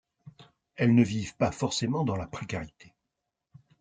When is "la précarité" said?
2.15-2.95